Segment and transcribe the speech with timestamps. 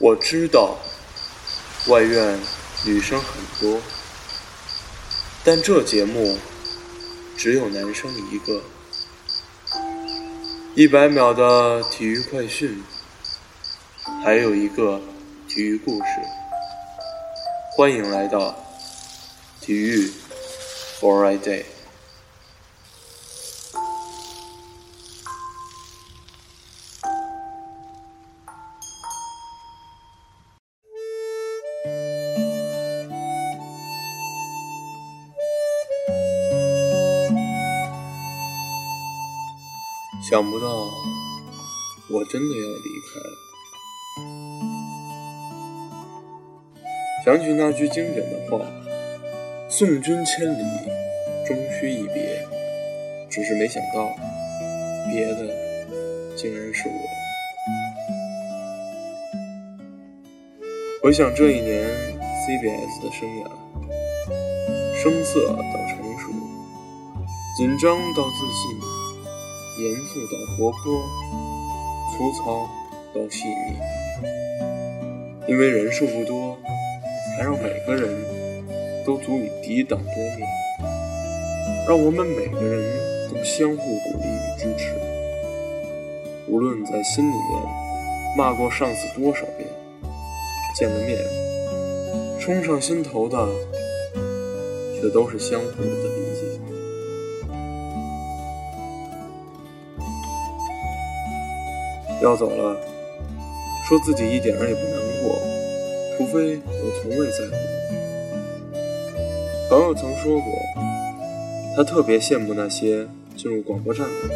[0.00, 0.76] 我知道
[1.86, 2.36] 外院
[2.84, 3.26] 女生很
[3.60, 3.80] 多，
[5.44, 6.36] 但这节目
[7.36, 8.60] 只有男生一个。
[10.74, 12.82] 一百秒的体育快讯，
[14.24, 15.00] 还有一个
[15.48, 16.06] 体育故事。
[17.76, 18.52] 欢迎来到
[19.60, 20.10] 体育
[21.00, 21.73] for a day。
[40.30, 40.66] 想不到，
[42.08, 43.36] 我真的要离开了。
[47.22, 48.64] 想起那句经典的话
[49.68, 50.64] ：“送君千里，
[51.46, 52.42] 终须一别。”
[53.30, 54.16] 只是没想到，
[55.12, 55.46] 别的
[56.34, 56.94] 竟然是我。
[61.02, 61.86] 回想这一年
[62.46, 63.46] CBS 的生涯，
[64.96, 66.32] 生涩到成熟，
[67.58, 69.03] 紧张到自信。
[69.76, 71.02] 严肃到活泼，
[72.12, 72.68] 粗糙
[73.12, 73.76] 到细腻。
[75.48, 76.56] 因为人数不多，
[77.36, 78.08] 才让每个人
[79.04, 80.48] 都足以抵挡多面，
[81.88, 84.94] 让我们每个人都相互鼓励与支持。
[86.46, 87.62] 无论在心里面
[88.36, 89.68] 骂过上司多少遍，
[90.76, 91.18] 见了面
[92.40, 93.48] 冲上心头的，
[95.00, 96.13] 却都是相互的。
[102.24, 102.74] 要走了，
[103.86, 105.38] 说自己一点儿也不难过，
[106.16, 107.52] 除非我从未在乎。
[109.68, 110.58] 朋友曾说过，
[111.76, 114.34] 他特别羡慕那些进入广播站的，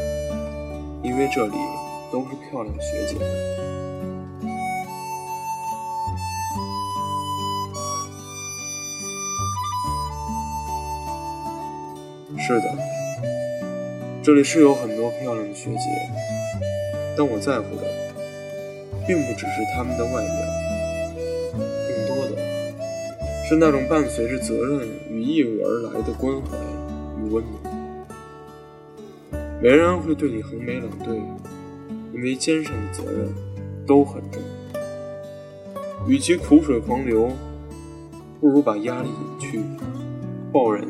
[1.02, 1.54] 因为这里
[2.12, 3.16] 都是漂亮的学姐。
[12.36, 12.66] 是的，
[14.22, 15.78] 这里是有很多漂亮的学姐。
[17.18, 17.82] 但我在乎的，
[19.04, 22.36] 并不只是他们的外表，更多的
[23.48, 26.56] 是那种伴随着责任与义务而来的关怀
[27.20, 27.76] 与温暖。
[29.60, 31.16] 没人会对你横眉冷对，
[32.14, 33.34] 因为肩上的责任
[33.84, 34.40] 都很重。
[36.06, 37.32] 与其苦水狂流，
[38.40, 39.60] 不如把压力隐去，
[40.52, 40.86] 抱人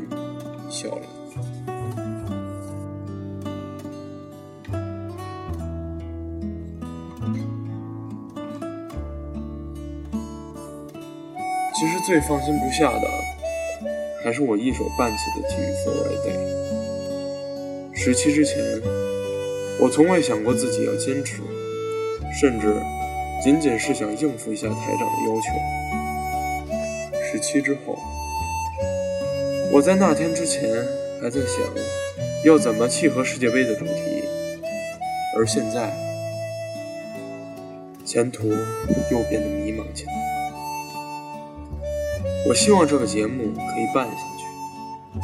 [0.69, 1.18] 笑脸。
[11.79, 13.09] 其实最放心不下的，
[14.25, 16.35] 还是我一手办起的体育 for a day。
[17.95, 18.57] 十七之前，
[19.79, 21.41] 我从未想过自己要坚持，
[22.41, 22.75] 甚至
[23.41, 25.53] 仅仅是想应付一下台长的要求。
[27.31, 27.97] 十七之后，
[29.73, 30.69] 我在那天之前
[31.23, 31.61] 还在想
[32.45, 34.25] 要怎么契合世界杯的主题，
[35.37, 35.93] 而现在，
[38.05, 38.49] 前途
[39.13, 40.38] 又变得迷茫起来。
[42.47, 45.19] 我希望这个节目可以办下去，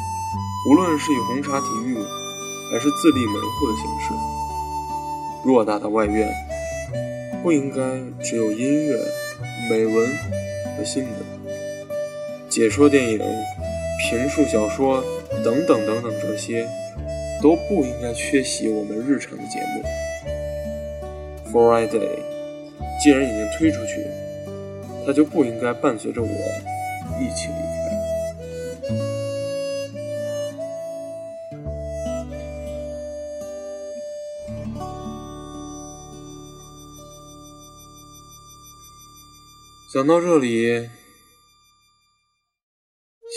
[0.69, 1.95] 无论是以红茶体育，
[2.73, 4.13] 还是自立门户的形式。
[5.47, 6.29] 偌大的外院，
[7.43, 7.77] 不应该
[8.23, 8.99] 只有音乐、
[9.71, 10.09] 美文
[10.77, 11.13] 和新闻，
[12.51, 13.19] 解说电影、
[14.01, 15.03] 评述小说
[15.43, 16.67] 等等等等，这些
[17.41, 19.83] 都不应该缺席我们日常的节目。
[21.53, 22.19] Friday，
[23.03, 24.05] 既然已经推出去，
[25.07, 26.74] 它就不应该伴随着我。
[27.21, 27.75] 一起离开。
[39.93, 40.91] 想到这里，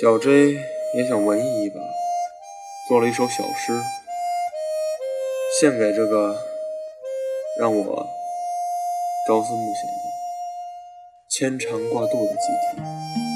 [0.02, 0.54] 小 J
[0.96, 1.76] 也想文艺一把，
[2.90, 3.80] 做了一首小诗，
[5.62, 6.36] 献给这个
[7.60, 8.08] 让我
[9.28, 10.02] 朝思暮想的
[11.30, 13.27] 牵肠挂肚的集体。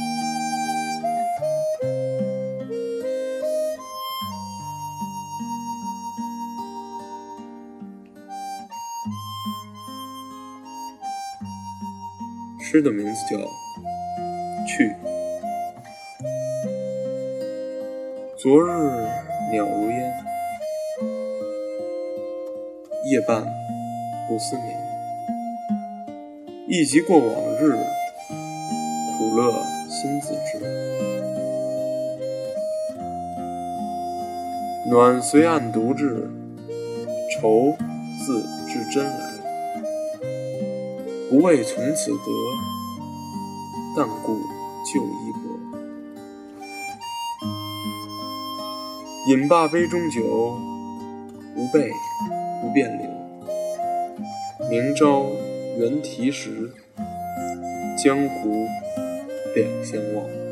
[12.72, 13.36] 诗的名字叫
[14.66, 14.88] 《去》。
[18.38, 18.72] 昨日
[19.52, 20.14] 鸟如烟，
[23.12, 23.46] 夜半
[24.30, 24.68] 不思眠。
[26.70, 27.28] 忆及过往
[27.60, 27.76] 日，
[29.18, 29.52] 苦乐
[29.90, 30.58] 心自知。
[34.90, 36.32] 暖随暗独至，
[37.34, 37.76] 愁
[38.26, 39.31] 自至真来。
[41.32, 42.26] 不为从此得，
[43.96, 44.38] 但顾
[44.94, 45.40] 旧衣薄。
[49.30, 50.60] 饮罢杯中酒，
[51.56, 51.90] 无悲
[52.62, 53.10] 不变流。
[54.70, 55.26] 明朝
[55.80, 56.70] 原题时，
[58.04, 58.68] 江湖
[59.56, 60.51] 两相望。